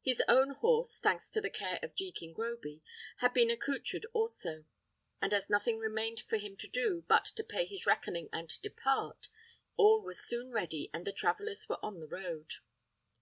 His 0.00 0.22
own 0.26 0.52
horse, 0.54 0.98
thanks 0.98 1.30
to 1.32 1.40
the 1.42 1.50
care 1.50 1.78
of 1.82 1.94
Jekin 1.94 2.32
Groby, 2.32 2.80
had 3.18 3.34
been 3.34 3.50
accoutred 3.50 4.06
also; 4.14 4.64
and 5.20 5.34
as 5.34 5.50
nothing 5.50 5.76
remained 5.76 6.20
for 6.20 6.38
him 6.38 6.56
to 6.56 6.66
do 6.66 7.04
but 7.08 7.26
to 7.26 7.44
pay 7.44 7.66
his 7.66 7.84
reckoning 7.84 8.30
and 8.32 8.48
depart, 8.62 9.28
all 9.76 10.00
was 10.00 10.26
soon 10.26 10.50
ready, 10.50 10.88
and 10.94 11.06
the 11.06 11.12
travellers 11.12 11.68
were 11.68 11.76
on 11.84 12.00
the 12.00 12.08
road. 12.08 12.54